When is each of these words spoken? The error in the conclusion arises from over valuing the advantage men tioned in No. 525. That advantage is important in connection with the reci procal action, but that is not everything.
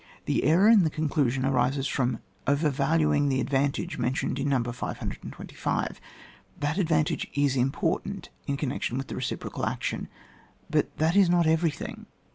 The 0.25 0.45
error 0.45 0.67
in 0.67 0.83
the 0.83 0.89
conclusion 0.89 1.45
arises 1.45 1.85
from 1.85 2.21
over 2.47 2.71
valuing 2.71 3.29
the 3.29 3.39
advantage 3.39 3.99
men 3.99 4.13
tioned 4.15 4.39
in 4.39 4.49
No. 4.49 4.63
525. 4.63 6.01
That 6.59 6.79
advantage 6.79 7.27
is 7.35 7.55
important 7.55 8.29
in 8.47 8.57
connection 8.57 8.97
with 8.97 9.09
the 9.09 9.15
reci 9.15 9.37
procal 9.37 9.67
action, 9.67 10.07
but 10.71 10.97
that 10.97 11.15
is 11.15 11.29
not 11.29 11.45
everything. 11.45 12.07